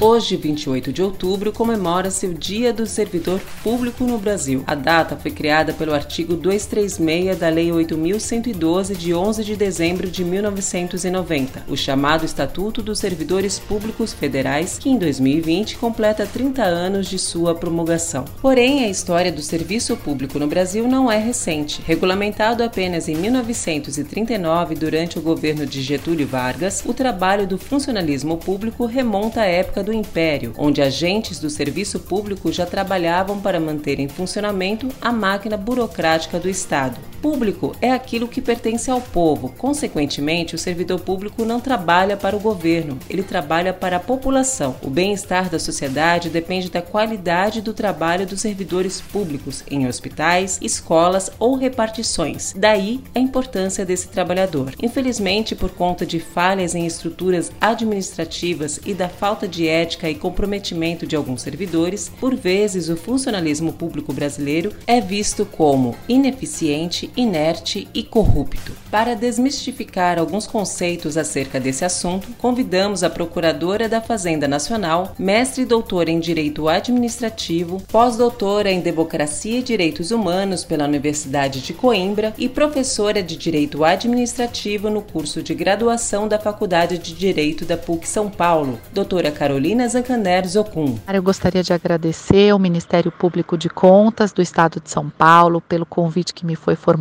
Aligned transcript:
Hoje, 0.00 0.36
28 0.36 0.92
de 0.92 1.02
outubro, 1.02 1.52
comemora-se 1.52 2.24
o 2.24 2.32
Dia 2.32 2.72
do 2.72 2.86
Servidor 2.86 3.40
Público 3.64 4.04
no 4.04 4.16
Brasil. 4.16 4.62
A 4.64 4.76
data 4.76 5.16
foi 5.16 5.32
criada 5.32 5.72
pelo 5.72 5.92
artigo 5.92 6.36
236 6.36 7.36
da 7.36 7.48
Lei 7.48 7.72
8112 7.72 8.94
de 8.94 9.12
11 9.12 9.42
de 9.42 9.56
dezembro 9.56 10.08
de 10.08 10.24
1990, 10.24 11.64
o 11.66 11.76
chamado 11.76 12.24
Estatuto 12.24 12.80
dos 12.80 13.00
Servidores 13.00 13.58
Públicos 13.58 14.12
Federais, 14.12 14.78
que 14.78 14.88
em 14.88 14.96
2020 14.96 15.76
completa 15.78 16.24
30 16.24 16.62
anos 16.62 17.08
de 17.08 17.18
sua 17.18 17.52
promulgação. 17.52 18.24
Porém, 18.40 18.84
a 18.84 18.88
história 18.88 19.32
do 19.32 19.42
serviço 19.42 19.96
público 19.96 20.38
no 20.38 20.46
Brasil 20.46 20.86
não 20.86 21.10
é 21.10 21.18
recente. 21.18 21.82
Regulamentado 21.84 22.62
apenas 22.62 23.08
em 23.08 23.16
1939 23.16 24.76
durante 24.76 25.18
o 25.18 25.22
governo 25.22 25.66
de 25.66 25.82
Getúlio 25.82 26.28
Vargas, 26.28 26.84
o 26.86 26.94
trabalho 26.94 27.48
do 27.48 27.58
funcionalismo 27.58 28.36
público 28.36 28.86
remonta 28.86 29.40
à 29.40 29.44
época 29.44 29.87
do 29.88 29.92
Império, 29.94 30.52
onde 30.58 30.82
agentes 30.82 31.40
do 31.40 31.48
serviço 31.48 31.98
público 31.98 32.52
já 32.52 32.66
trabalhavam 32.66 33.40
para 33.40 33.58
manter 33.58 33.98
em 33.98 34.06
funcionamento 34.06 34.86
a 35.00 35.10
máquina 35.10 35.56
burocrática 35.56 36.38
do 36.38 36.46
Estado. 36.46 37.00
Público 37.20 37.74
é 37.80 37.90
aquilo 37.90 38.28
que 38.28 38.40
pertence 38.40 38.90
ao 38.90 39.00
povo, 39.00 39.52
consequentemente, 39.56 40.54
o 40.54 40.58
servidor 40.58 41.00
público 41.00 41.44
não 41.44 41.60
trabalha 41.60 42.16
para 42.16 42.36
o 42.36 42.40
governo, 42.40 42.98
ele 43.10 43.22
trabalha 43.22 43.72
para 43.72 43.96
a 43.96 44.00
população. 44.00 44.76
O 44.82 44.90
bem-estar 44.90 45.50
da 45.50 45.58
sociedade 45.58 46.30
depende 46.30 46.70
da 46.70 46.80
qualidade 46.80 47.60
do 47.60 47.74
trabalho 47.74 48.26
dos 48.26 48.40
servidores 48.40 49.00
públicos 49.00 49.64
em 49.70 49.86
hospitais, 49.86 50.58
escolas 50.62 51.30
ou 51.38 51.56
repartições. 51.56 52.54
Daí 52.56 53.00
a 53.14 53.18
importância 53.18 53.84
desse 53.84 54.08
trabalhador. 54.08 54.74
Infelizmente, 54.82 55.54
por 55.54 55.70
conta 55.70 56.06
de 56.06 56.20
falhas 56.20 56.74
em 56.74 56.86
estruturas 56.86 57.50
administrativas 57.60 58.80
e 58.84 58.94
da 58.94 59.08
falta 59.08 59.48
de 59.48 59.66
ética 59.66 60.08
e 60.08 60.14
comprometimento 60.14 61.06
de 61.06 61.16
alguns 61.16 61.42
servidores, 61.42 62.10
por 62.20 62.34
vezes 62.34 62.88
o 62.88 62.96
funcionalismo 62.96 63.72
público 63.72 64.12
brasileiro 64.12 64.72
é 64.86 65.00
visto 65.00 65.44
como 65.44 65.96
ineficiente, 66.08 67.07
inerte 67.16 67.88
e 67.94 68.02
corrupto. 68.02 68.72
Para 68.90 69.14
desmistificar 69.14 70.18
alguns 70.18 70.46
conceitos 70.46 71.16
acerca 71.16 71.58
desse 71.58 71.84
assunto, 71.84 72.28
convidamos 72.38 73.02
a 73.02 73.10
Procuradora 73.10 73.88
da 73.88 74.00
Fazenda 74.00 74.46
Nacional, 74.46 75.14
mestre 75.18 75.62
e 75.62 75.66
doutora 75.66 76.10
em 76.10 76.20
Direito 76.20 76.68
Administrativo, 76.68 77.82
pós-doutora 77.90 78.70
em 78.70 78.80
Democracia 78.80 79.58
e 79.58 79.62
Direitos 79.62 80.10
Humanos 80.10 80.64
pela 80.64 80.84
Universidade 80.84 81.60
de 81.60 81.72
Coimbra 81.74 82.32
e 82.38 82.48
professora 82.48 83.22
de 83.22 83.36
Direito 83.36 83.84
Administrativo 83.84 84.88
no 84.88 85.02
curso 85.02 85.42
de 85.42 85.54
graduação 85.54 86.26
da 86.26 86.38
Faculdade 86.38 86.98
de 86.98 87.14
Direito 87.14 87.64
da 87.64 87.76
PUC 87.76 88.06
São 88.06 88.30
Paulo, 88.30 88.78
doutora 88.92 89.30
Carolina 89.30 89.88
Zancaner 89.88 90.46
Zocum. 90.46 90.98
Eu 91.12 91.22
gostaria 91.22 91.62
de 91.62 91.72
agradecer 91.72 92.50
ao 92.50 92.58
Ministério 92.58 93.12
Público 93.12 93.58
de 93.58 93.68
Contas 93.68 94.32
do 94.32 94.40
Estado 94.40 94.80
de 94.80 94.90
São 94.90 95.10
Paulo 95.10 95.60
pelo 95.60 95.84
convite 95.84 96.32
que 96.32 96.46
me 96.46 96.54
foi 96.54 96.76
formulado 96.76 96.97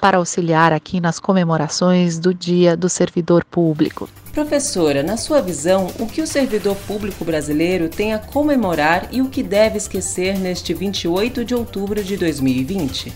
para 0.00 0.18
auxiliar 0.18 0.72
aqui 0.72 1.00
nas 1.00 1.20
comemorações 1.20 2.18
do 2.18 2.34
Dia 2.34 2.76
do 2.76 2.88
Servidor 2.88 3.44
Público. 3.44 4.08
Professora, 4.32 5.02
na 5.02 5.16
sua 5.16 5.40
visão, 5.40 5.88
o 5.98 6.06
que 6.06 6.22
o 6.22 6.26
servidor 6.26 6.74
público 6.86 7.24
brasileiro 7.24 7.88
tem 7.88 8.14
a 8.14 8.18
comemorar 8.18 9.08
e 9.12 9.20
o 9.20 9.28
que 9.28 9.42
deve 9.42 9.76
esquecer 9.76 10.38
neste 10.38 10.72
28 10.72 11.44
de 11.44 11.54
outubro 11.54 12.02
de 12.02 12.16
2020? 12.16 13.12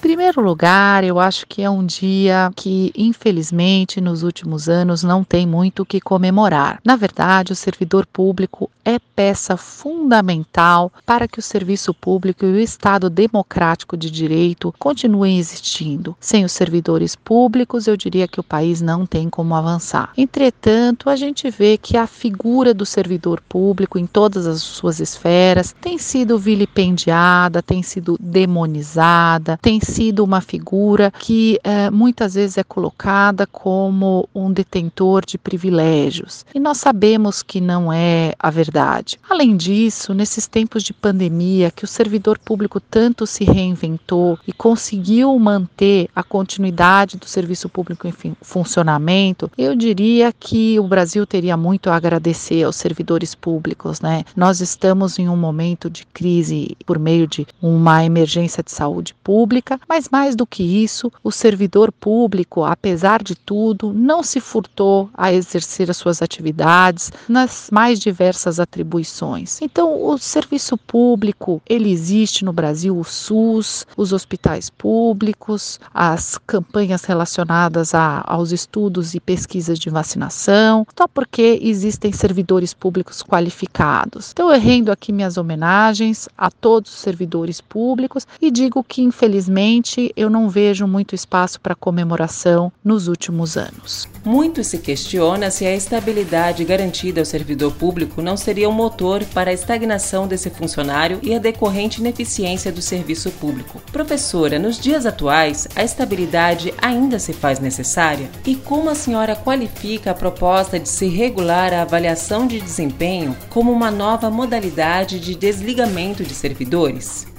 primeiro 0.00 0.40
lugar, 0.40 1.04
eu 1.04 1.20
acho 1.20 1.46
que 1.46 1.62
é 1.62 1.70
um 1.70 1.84
dia 1.84 2.50
que, 2.56 2.90
infelizmente, 2.96 4.00
nos 4.00 4.22
últimos 4.22 4.68
anos 4.68 5.02
não 5.02 5.22
tem 5.22 5.46
muito 5.46 5.82
o 5.82 5.86
que 5.86 6.00
comemorar. 6.00 6.80
Na 6.84 6.96
verdade, 6.96 7.52
o 7.52 7.56
servidor 7.56 8.06
público 8.06 8.70
é 8.94 8.98
peça 9.14 9.56
fundamental 9.56 10.92
para 11.06 11.28
que 11.28 11.38
o 11.38 11.42
serviço 11.42 11.94
público 11.94 12.44
e 12.44 12.52
o 12.52 12.58
Estado 12.58 13.08
democrático 13.08 13.96
de 13.96 14.10
direito 14.10 14.74
continuem 14.78 15.38
existindo. 15.38 16.16
Sem 16.18 16.44
os 16.44 16.52
servidores 16.52 17.14
públicos, 17.14 17.86
eu 17.86 17.96
diria 17.96 18.26
que 18.26 18.40
o 18.40 18.44
país 18.44 18.80
não 18.80 19.06
tem 19.06 19.30
como 19.30 19.54
avançar. 19.54 20.12
Entretanto, 20.16 21.08
a 21.08 21.16
gente 21.16 21.50
vê 21.50 21.76
que 21.76 21.96
a 21.96 22.06
figura 22.06 22.74
do 22.74 22.84
servidor 22.84 23.40
público 23.48 23.98
em 23.98 24.06
todas 24.06 24.46
as 24.46 24.62
suas 24.62 25.00
esferas 25.00 25.74
tem 25.80 25.98
sido 25.98 26.38
vilipendiada, 26.38 27.62
tem 27.62 27.82
sido 27.82 28.16
demonizada, 28.18 29.58
tem 29.62 29.80
sido 29.80 30.24
uma 30.24 30.40
figura 30.40 31.12
que 31.18 31.60
é, 31.62 31.90
muitas 31.90 32.34
vezes 32.34 32.58
é 32.58 32.64
colocada 32.64 33.46
como 33.46 34.28
um 34.34 34.52
detentor 34.52 35.24
de 35.24 35.38
privilégios. 35.38 36.44
E 36.54 36.58
nós 36.58 36.78
sabemos 36.78 37.42
que 37.42 37.60
não 37.60 37.92
é 37.92 38.34
a 38.38 38.50
verdade. 38.50 38.79
Além 39.28 39.56
disso, 39.56 40.14
nesses 40.14 40.46
tempos 40.46 40.82
de 40.82 40.92
pandemia, 40.92 41.70
que 41.70 41.84
o 41.84 41.88
servidor 41.88 42.38
público 42.38 42.80
tanto 42.80 43.26
se 43.26 43.44
reinventou 43.44 44.38
e 44.46 44.52
conseguiu 44.52 45.36
manter 45.38 46.08
a 46.14 46.22
continuidade 46.22 47.16
do 47.16 47.26
serviço 47.26 47.68
público 47.68 48.06
em 48.06 48.14
funcionamento, 48.40 49.50
eu 49.58 49.74
diria 49.74 50.32
que 50.32 50.78
o 50.78 50.86
Brasil 50.86 51.26
teria 51.26 51.56
muito 51.56 51.90
a 51.90 51.96
agradecer 51.96 52.62
aos 52.62 52.76
servidores 52.76 53.34
públicos, 53.34 54.00
né? 54.00 54.24
Nós 54.36 54.60
estamos 54.60 55.18
em 55.18 55.28
um 55.28 55.36
momento 55.36 55.90
de 55.90 56.06
crise 56.06 56.76
por 56.86 56.98
meio 56.98 57.26
de 57.26 57.46
uma 57.60 58.04
emergência 58.04 58.62
de 58.62 58.70
saúde 58.70 59.14
pública 59.14 59.80
mas 59.88 60.08
mais 60.08 60.36
do 60.36 60.46
que 60.46 60.62
isso, 60.62 61.12
o 61.22 61.32
servidor 61.32 61.90
público, 61.90 62.64
apesar 62.64 63.22
de 63.22 63.34
tudo, 63.34 63.92
não 63.92 64.22
se 64.22 64.38
furtou 64.38 65.10
a 65.14 65.32
exercer 65.32 65.90
as 65.90 65.96
suas 65.96 66.22
atividades 66.22 67.10
nas 67.28 67.68
mais 67.72 67.98
diversas 67.98 68.59
atribuições. 68.60 69.60
Então, 69.60 70.04
o 70.04 70.18
serviço 70.18 70.76
público, 70.76 71.60
ele 71.68 71.90
existe 71.90 72.44
no 72.44 72.52
Brasil, 72.52 72.96
o 72.96 73.04
SUS, 73.04 73.86
os 73.96 74.12
hospitais 74.12 74.70
públicos, 74.70 75.80
as 75.92 76.38
campanhas 76.46 77.04
relacionadas 77.04 77.94
a, 77.94 78.22
aos 78.26 78.52
estudos 78.52 79.14
e 79.14 79.20
pesquisas 79.20 79.78
de 79.78 79.90
vacinação, 79.90 80.86
só 80.96 81.08
porque 81.08 81.58
existem 81.62 82.12
servidores 82.12 82.72
públicos 82.72 83.22
qualificados. 83.22 84.30
Então, 84.32 84.52
eu 84.52 84.60
rendo 84.60 84.92
aqui 84.92 85.12
minhas 85.12 85.36
homenagens 85.36 86.28
a 86.36 86.50
todos 86.50 86.92
os 86.92 86.98
servidores 86.98 87.60
públicos 87.60 88.26
e 88.40 88.50
digo 88.50 88.84
que, 88.84 89.02
infelizmente, 89.02 90.12
eu 90.16 90.28
não 90.28 90.48
vejo 90.48 90.86
muito 90.86 91.14
espaço 91.14 91.60
para 91.60 91.74
comemoração 91.74 92.72
nos 92.84 93.08
últimos 93.08 93.56
anos. 93.56 94.08
Muito 94.24 94.62
se 94.62 94.76
questiona 94.78 95.50
se 95.50 95.64
a 95.64 95.74
estabilidade 95.74 96.62
garantida 96.62 97.22
ao 97.22 97.24
servidor 97.24 97.72
público 97.72 98.20
não 98.20 98.36
seria 98.36 98.68
um 98.68 98.72
motor 98.72 99.24
para 99.24 99.50
a 99.50 99.54
estagnação 99.54 100.28
desse 100.28 100.50
funcionário 100.50 101.18
e 101.22 101.34
a 101.34 101.38
decorrente 101.38 102.00
ineficiência 102.00 102.70
do 102.70 102.82
serviço 102.82 103.30
público. 103.30 103.80
Professora, 103.90 104.58
nos 104.58 104.78
dias 104.78 105.06
atuais, 105.06 105.66
a 105.74 105.82
estabilidade 105.82 106.74
ainda 106.82 107.18
se 107.18 107.32
faz 107.32 107.58
necessária? 107.60 108.28
E 108.44 108.54
como 108.56 108.90
a 108.90 108.94
senhora 108.94 109.34
qualifica 109.34 110.10
a 110.10 110.14
proposta 110.14 110.78
de 110.78 110.88
se 110.88 111.08
regular 111.08 111.72
a 111.72 111.82
avaliação 111.82 112.46
de 112.46 112.60
desempenho 112.60 113.34
como 113.48 113.72
uma 113.72 113.90
nova 113.90 114.30
modalidade 114.30 115.18
de 115.18 115.34
desligamento 115.34 116.24
de 116.24 116.34
servidores? 116.34 117.29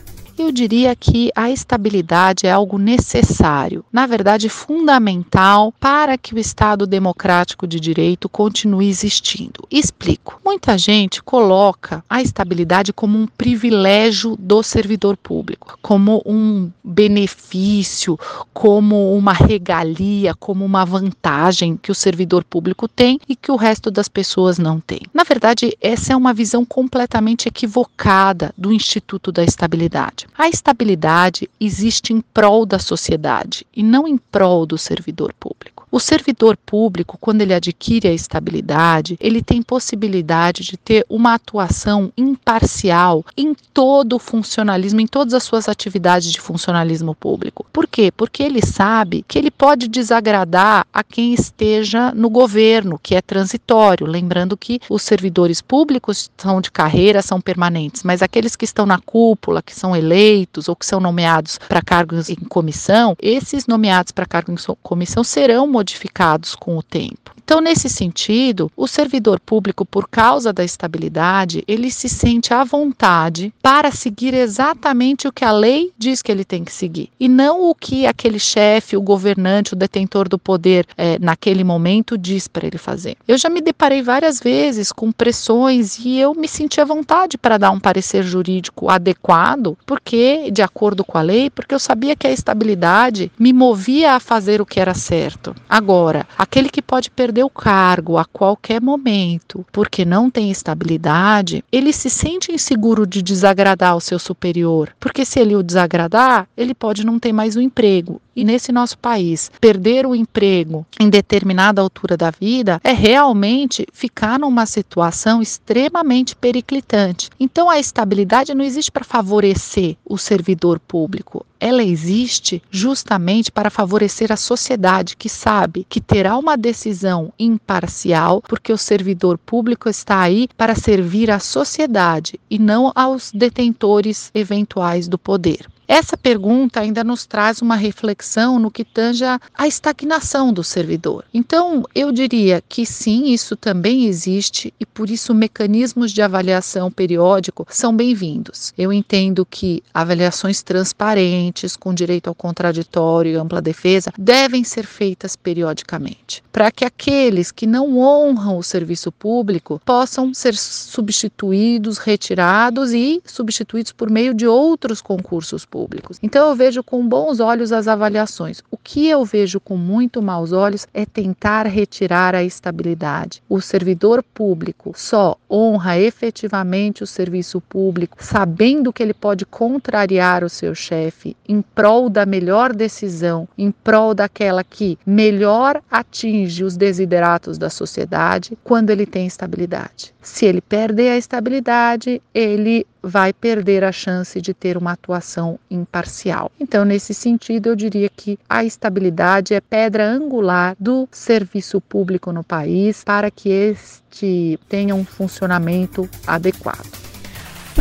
Eu 0.41 0.52
diria 0.52 0.96
que 0.96 1.31
a 1.35 1.52
estabilidade 1.52 2.47
é 2.47 2.52
algo 2.52 2.79
necessário, 2.79 3.85
na 3.94 4.07
verdade 4.07 4.50
fundamental 4.50 5.72
para 5.79 6.18
que 6.18 6.34
o 6.34 6.40
Estado 6.40 6.88
democrático 6.88 7.68
de 7.68 7.79
direito 7.79 8.28
continue 8.28 8.90
existindo. 8.90 9.68
Explico. 9.69 10.41
Muita 10.44 10.79
gente 10.79 11.22
coloca 11.22 12.03
a 12.09 12.24
estabilidade 12.24 12.91
como 12.91 13.19
um 13.19 13.28
privilégio 13.28 14.35
do 14.35 14.63
servidor 14.63 15.16
público, 15.16 15.78
como 15.79 16.23
um 16.26 16.72
benefício, 16.84 18.20
como 18.52 19.16
uma 19.16 19.34
regalia, 19.34 20.34
como 20.34 20.66
uma 20.66 20.84
vantagem 20.84 21.78
que 21.78 21.91
o 21.91 21.96
servidor 21.96 22.44
público 22.44 22.87
tem 22.87 23.20
e 23.29 23.35
que 23.35 23.52
o 23.52 23.55
resto 23.55 23.91
das 23.91 24.08
pessoas 24.08 24.58
não 24.58 24.79
tem. 24.79 25.02
Na 25.14 25.23
verdade, 25.23 25.78
essa 25.79 26.14
é 26.14 26.16
uma 26.16 26.34
visão 26.34 26.66
completamente 26.66 27.47
equivocada 27.47 28.52
do 28.58 28.73
Instituto 28.73 29.32
da 29.32 29.44
Estabilidade. 29.44 30.31
A 30.38 30.48
estabilidade 30.48 31.50
existe 31.60 32.14
em 32.14 32.22
prol 32.22 32.66
da 32.66 32.80
sociedade 32.80 33.66
e 33.76 33.84
não 33.84 34.08
em 34.08 34.18
prol 34.18 34.66
do 34.66 34.78
servidor 34.78 35.34
público. 35.34 35.81
O 35.91 35.99
servidor 35.99 36.55
público, 36.55 37.17
quando 37.20 37.41
ele 37.41 37.53
adquire 37.53 38.08
a 38.08 38.14
estabilidade, 38.14 39.17
ele 39.20 39.43
tem 39.43 39.61
possibilidade 39.61 40.64
de 40.64 40.78
ter 40.78 41.05
uma 41.09 41.34
atuação 41.34 42.14
imparcial 42.17 43.26
em 43.35 43.53
todo 43.73 44.16
o 44.16 44.20
funcionalismo, 44.20 45.02
em 45.02 45.08
todas 45.08 45.34
as 45.34 45.43
suas 45.43 45.67
atividades 45.67 46.32
de 46.32 46.40
funcionalismo 46.40 47.14
público. 47.14 47.66
Por 47.73 47.88
quê? 47.88 48.09
Porque 48.09 48.41
ele 48.41 48.66
sabe 48.66 49.26
que 49.28 49.38
ele 49.38 49.52
pode 49.52 49.90
desagradar 49.90 50.88
a 50.93 51.03
quem 51.03 51.34
esteja 51.34 52.14
no 52.14 52.29
governo, 52.29 52.97
que 52.97 53.14
é 53.14 53.22
transitório. 53.22 54.08
Lembrando 54.08 54.55
que 54.55 54.79
os 54.90 55.02
servidores 55.02 55.61
públicos 55.61 56.32
são 56.37 56.61
de 56.61 56.72
carreira, 56.72 57.22
são 57.22 57.41
permanentes, 57.41 58.03
mas 58.03 58.22
aqueles 58.22 58.55
que 58.55 58.64
estão 58.64 58.85
na 58.85 58.99
cúpula, 58.99 59.61
que 59.61 59.76
são 59.76 59.94
eleitos 59.94 60.70
ou 60.70 60.76
que 60.76 60.85
são 60.85 61.02
nomeados 61.02 61.59
para 61.67 61.82
cargos 61.82 62.29
em 62.29 62.35
comissão, 62.35 63.14
esses 63.22 63.67
nomeados 63.67 64.14
para 64.14 64.26
cargos 64.26 64.64
em 64.70 64.76
comissão 64.82 65.22
serão 65.22 65.67
modificados 65.82 66.54
com 66.54 66.78
o 66.78 66.84
tempo. 66.84 67.36
Então, 67.52 67.59
nesse 67.59 67.90
sentido, 67.90 68.72
o 68.78 68.88
servidor 68.88 69.38
público, 69.38 69.86
por 69.86 70.08
causa 70.08 70.53
da 70.53 70.64
estabilidade, 70.64 71.66
ele 71.68 71.92
se 71.92 72.08
sente 72.08 72.53
à 72.53 72.64
vontade 72.64 73.53
para 73.62 73.92
seguir 73.92 74.34
exatamente 74.34 75.28
o 75.28 75.34
que 75.34 75.44
a 75.44 75.52
lei 75.52 75.92
diz 75.98 76.22
que 76.22 76.32
ele 76.32 76.46
tem 76.46 76.64
que 76.64 76.72
seguir 76.72 77.09
e 77.20 77.28
não 77.28 77.70
o 77.70 77.76
que 77.76 78.08
aquele 78.08 78.40
chefe, 78.40 78.96
o 78.96 79.02
governante, 79.02 79.74
o 79.74 79.76
detentor 79.76 80.30
do 80.30 80.40
poder 80.40 80.88
é, 80.98 81.20
naquele 81.20 81.62
momento 81.62 82.18
diz 82.18 82.48
para 82.48 82.66
ele 82.66 82.78
fazer. 82.78 83.18
Eu 83.28 83.38
já 83.38 83.50
me 83.50 83.59
deparei 83.59 84.02
várias 84.02 84.40
vezes 84.40 84.94
com 84.94 85.12
pressões 85.12 86.00
e 86.00 86.18
eu 86.18 86.34
me 86.34 86.47
senti 86.47 86.80
à 86.80 86.86
vontade 86.86 87.38
para 87.38 87.58
dar 87.58 87.72
um 87.72 87.82
parecer 87.82 88.24
jurídico 88.24 88.90
adequado, 88.90 89.78
porque 89.86 90.50
de 90.52 90.62
acordo 90.62 91.04
com 91.04 91.18
a 91.18 91.22
lei, 91.22 91.50
porque 91.50 91.76
eu 91.76 91.80
sabia 91.80 92.16
que 92.16 92.28
a 92.28 92.32
estabilidade 92.32 93.30
me 93.38 93.52
movia 93.52 94.14
a 94.14 94.22
fazer 94.22 94.62
o 94.62 94.66
que 94.66 94.80
era 94.80 94.94
certo. 94.94 95.54
Agora, 95.68 96.26
aquele 96.38 96.70
que 96.70 96.82
pode 96.82 97.12
perder 97.12 97.41
perder 97.41 97.43
o 97.43 97.49
cargo 97.49 98.17
a 98.17 98.26
qualquer 98.26 98.82
momento 98.82 99.66
porque 99.72 100.05
não 100.05 100.29
tem 100.29 100.52
estabilidade, 100.52 101.64
ele 101.72 101.91
se 101.91 102.09
sente 102.09 102.52
inseguro 102.52 103.08
de 103.08 103.22
desagradar 103.22 103.96
o 103.96 104.02
seu 104.02 104.20
superior, 104.20 104.93
porque 104.99 105.26
se 105.26 105.40
ele 105.40 105.55
o 105.55 105.64
desagradar, 105.64 106.47
ele 106.55 106.73
pode 106.73 107.05
não 107.05 107.20
ter 107.20 107.34
mais 107.34 107.55
o 107.55 107.59
um 107.59 107.61
emprego. 107.61 108.22
E 108.35 108.46
nesse 108.46 108.72
nosso 108.72 108.97
país, 108.97 109.52
perder 109.59 110.05
o 110.05 110.16
emprego 110.16 110.85
em 110.99 111.09
determinada 111.09 111.82
altura 111.82 112.16
da 112.16 112.32
vida 112.32 112.79
é 112.84 112.93
realmente 112.93 113.85
ficar 113.91 114.40
numa 114.40 114.66
situação 114.66 115.41
extremamente 115.41 116.35
periclitante. 116.35 117.29
Então 117.40 117.70
a 117.70 117.79
estabilidade 117.79 118.53
não 118.53 118.64
existe 118.64 118.91
para 118.91 119.03
favorecer 119.03 119.97
o 120.05 120.17
servidor 120.17 120.79
público, 120.79 121.46
ela 121.61 121.84
existe 121.84 122.59
justamente 122.72 123.52
para 123.52 123.69
favorecer 123.69 124.31
a 124.31 124.35
sociedade 124.35 125.16
que 125.16 125.29
sabe 125.29 125.85
que 125.87 126.02
terá 126.02 126.35
uma 126.35 126.58
decisão 126.58 127.31
imparcial, 127.37 128.41
porque 128.41 128.73
o 128.73 128.78
servidor 128.78 129.37
público 129.37 129.87
está 129.87 130.19
aí 130.19 130.49
para 130.58 130.73
servir 130.73 131.29
à 131.29 131.37
sociedade 131.37 132.40
e 132.49 132.58
não 132.58 132.91
aos 132.96 133.31
detentores 133.31 134.31
eventuais 134.34 135.08
do 135.08 135.19
poder. 135.19 135.71
Essa 135.93 136.16
pergunta 136.16 136.79
ainda 136.79 137.03
nos 137.03 137.26
traz 137.26 137.61
uma 137.61 137.76
reflexão 137.76 138.58
no 138.58 138.72
que 138.72 138.85
tange 138.85 139.26
a 139.26 139.67
estagnação 139.67 140.53
do 140.53 140.64
servidor. 140.64 141.26
Então, 141.34 141.84
eu 141.93 142.14
diria 142.14 142.64
que 142.70 142.85
sim, 142.85 143.26
isso 143.34 143.58
também 143.58 144.05
existe 144.05 144.73
e 144.79 144.85
por 144.85 145.09
isso 145.09 145.34
mecanismos 145.34 146.14
de 146.14 146.22
avaliação 146.22 146.90
periódico 146.90 147.67
são 147.70 147.93
bem-vindos. 147.93 148.73
Eu 148.78 148.93
entendo 148.93 149.46
que 149.46 149.84
avaliações 149.93 150.64
transparentes, 150.64 151.76
com 151.76 151.94
direito 151.94 152.29
ao 152.29 152.35
contraditório 152.35 153.34
e 153.34 153.35
ampla 153.35 153.61
defesa, 153.61 154.14
devem 154.17 154.64
ser 154.64 154.85
feitas 154.85 155.35
periodicamente, 155.35 156.41
para 156.53 156.72
que 156.72 156.85
aqueles 156.85 157.52
que 157.52 157.67
não 157.67 157.99
honram 157.99 158.58
o 158.58 158.64
serviço 158.64 159.11
público 159.11 159.82
possam 159.84 160.34
ser 160.34 160.55
substituídos, 160.55 161.97
retirados 161.97 162.94
e 162.94 163.22
substituídos 163.26 163.91
por 163.91 164.09
meio 164.09 164.34
de 164.34 164.47
outros 164.47 165.02
concursos 165.02 165.66
públicos 165.66 165.81
públicos. 165.82 166.20
Então 166.22 166.50
eu 166.50 166.56
vejo 166.56 166.84
com 166.84 167.08
bons 167.08 167.40
olhos 167.40 167.72
as 167.72 167.88
avaliações. 167.88 168.62
O 168.70 168.78
que 168.78 169.08
eu 169.08 169.26
vejo 169.26 169.60
com 169.60 169.76
muito 169.76 170.22
maus 170.22 170.52
olhos 170.52 170.86
é 170.94 171.08
tentar 171.08 171.66
retirar 171.66 172.36
a 172.36 172.44
estabilidade. 172.44 173.42
O 173.50 173.60
servidor 173.60 174.22
público 174.22 174.94
só 174.96 175.36
honra 175.50 175.98
efetivamente 175.98 177.04
o 177.04 177.08
serviço 177.08 177.60
público, 177.60 178.18
sabendo 178.20 178.94
que 178.94 179.02
ele 179.02 179.14
pode 179.14 179.44
contrariar 179.44 180.44
o 180.44 180.50
seu 180.50 180.76
chefe 180.76 181.36
em 181.50 181.64
prol 181.64 182.10
da 182.10 182.28
melhor 182.28 182.74
decisão, 182.74 183.48
em 183.58 183.72
prol 183.72 184.14
daquela 184.14 184.64
que 184.64 185.00
melhor 185.04 185.82
atinge 185.90 186.64
os 186.64 186.78
desideratos 186.78 187.58
da 187.58 187.72
sociedade 187.72 188.56
quando 188.64 188.92
ele 188.92 189.08
tem 189.08 189.26
estabilidade. 189.26 190.14
Se 190.22 190.46
ele 190.46 190.62
perder 190.62 191.10
a 191.10 191.18
estabilidade, 191.18 192.22
ele 192.34 192.86
vai 193.02 193.34
perder 193.34 193.84
a 193.84 193.92
chance 193.92 194.40
de 194.40 194.54
ter 194.54 194.78
uma 194.78 194.92
atuação 194.92 195.60
imparcial. 195.72 196.52
Então, 196.59 196.85
nesse 196.85 197.14
sentido, 197.14 197.70
eu 197.70 197.76
diria 197.76 198.09
que 198.09 198.38
a 198.47 198.64
estabilidade 198.64 199.53
é 199.53 199.62
pedra 199.62 200.06
angular 200.08 200.76
do 200.79 201.08
serviço 201.12 201.82
público 201.82 202.32
no 202.32 202.44
país 202.44 203.03
para 203.03 203.32
que 203.32 203.50
este 203.50 204.59
tenha 204.70 204.94
um 204.94 205.06
funcionamento 205.06 206.08
adequado. 206.28 207.01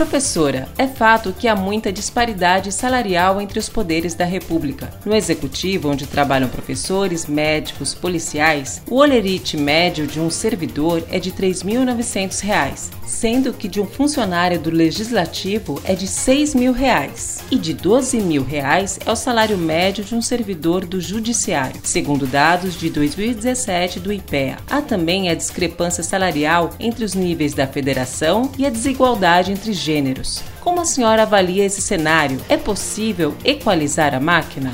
Professora, 0.00 0.67
é 0.79 0.87
fato 0.87 1.31
que 1.31 1.47
há 1.47 1.55
muita 1.55 1.93
disparidade 1.93 2.73
salarial 2.73 3.38
entre 3.38 3.58
os 3.58 3.69
poderes 3.69 4.14
da 4.14 4.25
República. 4.25 4.91
No 5.05 5.14
executivo, 5.14 5.91
onde 5.91 6.06
trabalham 6.06 6.49
professores, 6.49 7.26
médicos, 7.26 7.94
policiais, 7.94 8.81
o 8.88 8.97
olerite 8.97 9.58
médio 9.58 10.06
de 10.06 10.19
um 10.19 10.31
servidor 10.31 11.05
é 11.11 11.19
de 11.19 11.29
R$ 11.29 11.49
3.900, 11.49 12.88
sendo 13.05 13.52
que 13.52 13.69
de 13.69 13.79
um 13.79 13.87
funcionário 13.87 14.58
do 14.58 14.70
legislativo 14.70 15.79
é 15.85 15.94
de 15.94 16.06
R$ 16.06 16.12
6.000 16.12 17.43
e 17.50 17.58
de 17.58 17.73
R$ 17.73 17.79
12.000 17.81 19.02
é 19.05 19.12
o 19.12 19.17
salário 19.17 19.58
médio 19.58 20.02
de 20.02 20.14
um 20.14 20.23
servidor 20.23 20.87
do 20.87 20.99
judiciário, 20.99 21.79
segundo 21.85 22.26
dados 22.26 22.79
de 22.79 22.88
2017 22.88 24.00
do 24.00 24.11
IPEA. 24.11 24.56
Há 24.70 24.81
também 24.81 25.29
a 25.29 25.35
discrepância 25.35 26.02
salarial 26.02 26.70
entre 26.81 27.05
os 27.05 27.14
níveis 27.14 27.52
da 27.52 27.67
federação 27.67 28.50
e 28.56 28.64
a 28.64 28.70
desigualdade 28.70 29.52
entre 29.52 29.75
gêneros. 29.90 30.44
Como 30.60 30.81
a 30.81 30.84
senhora 30.84 31.22
avalia 31.22 31.64
esse 31.64 31.82
cenário? 31.82 32.40
É 32.48 32.56
possível 32.56 33.34
equalizar 33.44 34.14
a 34.14 34.20
máquina? 34.20 34.70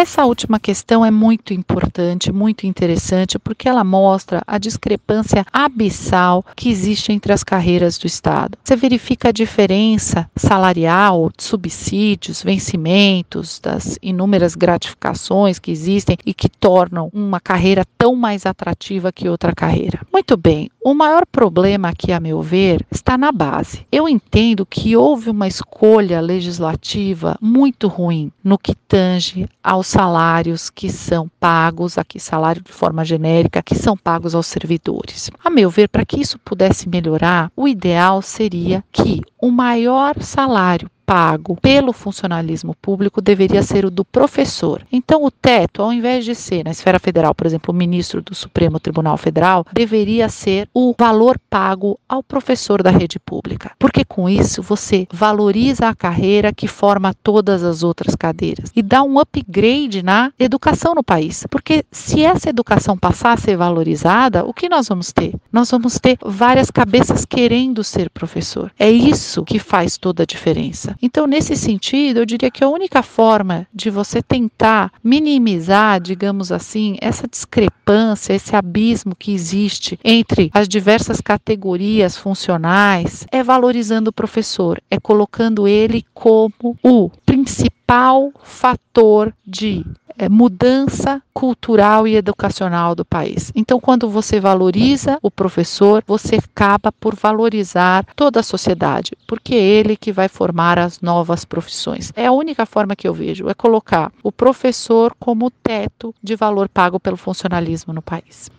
Essa 0.00 0.24
última 0.24 0.58
questão 0.58 1.04
é 1.04 1.10
muito 1.10 1.52
importante, 1.52 2.32
muito 2.32 2.66
interessante, 2.66 3.38
porque 3.38 3.68
ela 3.68 3.84
mostra 3.84 4.42
a 4.46 4.56
discrepância 4.56 5.44
abissal 5.52 6.42
que 6.56 6.70
existe 6.70 7.12
entre 7.12 7.34
as 7.34 7.44
carreiras 7.44 7.98
do 7.98 8.06
Estado. 8.06 8.56
Você 8.64 8.76
verifica 8.76 9.28
a 9.28 9.32
diferença 9.32 10.26
salarial, 10.34 11.30
subsídios, 11.36 12.42
vencimentos, 12.42 13.60
das 13.60 13.98
inúmeras 14.00 14.54
gratificações 14.54 15.58
que 15.58 15.70
existem 15.70 16.16
e 16.24 16.32
que 16.32 16.48
tornam 16.48 17.10
uma 17.12 17.38
carreira 17.38 17.84
tão 17.98 18.16
mais 18.16 18.46
atrativa 18.46 19.12
que 19.12 19.28
outra 19.28 19.54
carreira. 19.54 20.00
Muito 20.10 20.34
bem, 20.34 20.70
o 20.82 20.94
maior 20.94 21.26
problema 21.26 21.88
aqui, 21.88 22.10
a 22.12 22.18
meu 22.18 22.40
ver, 22.40 22.84
está 22.90 23.18
na 23.18 23.30
base. 23.30 23.86
Eu 23.92 24.08
entendo 24.08 24.64
que 24.64 24.96
houve 24.96 25.28
uma 25.28 25.46
escolha 25.46 26.20
legislativa 26.20 27.36
muito 27.40 27.86
ruim 27.86 28.32
no 28.42 28.58
que 28.58 28.74
tange 28.74 29.46
aos 29.62 29.86
salários 29.86 30.70
que 30.70 30.90
são 30.90 31.30
pagos, 31.38 31.98
aqui 31.98 32.18
salário 32.18 32.62
de 32.62 32.72
forma 32.72 33.04
genérica, 33.04 33.62
que 33.62 33.74
são 33.74 33.96
pagos 33.96 34.34
aos 34.34 34.46
servidores. 34.46 35.30
A 35.44 35.50
meu 35.50 35.68
ver, 35.68 35.88
para 35.88 36.04
que 36.04 36.20
isso 36.20 36.38
pudesse 36.38 36.88
melhorar, 36.88 37.52
o 37.54 37.68
ideal 37.68 38.22
seria 38.22 38.82
que 38.90 39.20
o 39.40 39.50
maior 39.50 40.14
salário 40.22 40.90
pago 41.10 41.58
pelo 41.60 41.92
funcionalismo 41.92 42.72
público 42.80 43.20
deveria 43.20 43.64
ser 43.64 43.84
o 43.84 43.90
do 43.90 44.04
professor. 44.04 44.86
Então, 44.92 45.24
o 45.24 45.30
teto, 45.30 45.82
ao 45.82 45.92
invés 45.92 46.24
de 46.24 46.36
ser 46.36 46.62
na 46.62 46.70
esfera 46.70 47.00
federal, 47.00 47.34
por 47.34 47.48
exemplo, 47.48 47.74
o 47.74 47.76
ministro 47.76 48.22
do 48.22 48.32
Supremo 48.32 48.78
Tribunal 48.78 49.16
Federal, 49.16 49.66
deveria 49.72 50.28
ser 50.28 50.68
o 50.72 50.94
valor 50.96 51.36
pago 51.50 51.98
ao 52.08 52.22
professor 52.22 52.80
da 52.80 52.92
rede 52.92 53.18
pública. 53.18 53.72
Porque 53.76 54.04
com 54.04 54.28
isso 54.28 54.62
você 54.62 55.08
valoriza 55.12 55.88
a 55.88 55.96
carreira 55.96 56.52
que 56.52 56.68
forma 56.68 57.12
todas 57.24 57.64
as 57.64 57.82
outras 57.82 58.14
cadeiras 58.14 58.70
e 58.76 58.80
dá 58.80 59.02
um 59.02 59.18
upgrade 59.18 60.04
na 60.04 60.32
educação 60.38 60.94
no 60.94 61.02
país. 61.02 61.44
Porque 61.50 61.84
se 61.90 62.22
essa 62.22 62.50
educação 62.50 62.96
passar 62.96 63.32
a 63.32 63.36
ser 63.36 63.56
valorizada, 63.56 64.44
o 64.44 64.54
que 64.54 64.68
nós 64.68 64.86
vamos 64.86 65.10
ter? 65.10 65.34
Nós 65.52 65.72
vamos 65.72 65.98
ter 65.98 66.16
várias 66.24 66.70
cabeças 66.70 67.24
querendo 67.24 67.82
ser 67.82 68.08
professor. 68.10 68.70
É 68.78 68.88
isso 68.88 69.42
que 69.42 69.58
faz 69.58 69.98
toda 69.98 70.22
a 70.22 70.26
diferença. 70.26 70.94
Então, 71.02 71.26
nesse 71.26 71.56
sentido, 71.56 72.18
eu 72.18 72.26
diria 72.26 72.50
que 72.50 72.62
a 72.62 72.68
única 72.68 73.02
forma 73.02 73.66
de 73.72 73.90
você 73.90 74.22
tentar 74.22 74.92
minimizar, 75.02 76.00
digamos 76.00 76.52
assim, 76.52 76.96
essa 77.00 77.26
discrepância, 77.26 78.34
esse 78.34 78.54
abismo 78.54 79.14
que 79.16 79.32
existe 79.32 79.98
entre 80.04 80.50
as 80.52 80.68
diversas 80.68 81.20
categorias 81.20 82.16
funcionais 82.16 83.26
é 83.30 83.42
valorizando 83.42 84.10
o 84.10 84.12
professor, 84.12 84.80
é 84.90 84.98
colocando 84.98 85.66
ele 85.66 86.04
como 86.12 86.76
o 86.82 87.10
principal 87.24 88.32
fator 88.42 89.34
de 89.46 89.84
é, 90.20 90.28
mudança 90.28 91.22
cultural 91.32 92.06
e 92.06 92.14
educacional 92.14 92.94
do 92.94 93.06
país. 93.06 93.50
Então, 93.56 93.80
quando 93.80 94.10
você 94.10 94.38
valoriza 94.38 95.18
o 95.22 95.30
professor, 95.30 96.04
você 96.06 96.36
acaba 96.36 96.92
por 96.92 97.14
valorizar 97.14 98.04
toda 98.14 98.40
a 98.40 98.42
sociedade, 98.42 99.12
porque 99.26 99.54
é 99.54 99.58
ele 99.58 99.96
que 99.96 100.12
vai 100.12 100.28
formar 100.28 100.78
as 100.78 101.00
novas 101.00 101.46
profissões. 101.46 102.12
É 102.14 102.26
a 102.26 102.32
única 102.32 102.66
forma 102.66 102.94
que 102.94 103.08
eu 103.08 103.14
vejo, 103.14 103.48
é 103.48 103.54
colocar 103.54 104.12
o 104.22 104.30
professor 104.30 105.16
como 105.18 105.50
teto 105.50 106.14
de 106.22 106.36
valor 106.36 106.68
pago 106.68 107.00
pelo 107.00 107.16
funcionalismo 107.16 107.94
no 107.94 108.02
país. 108.02 108.50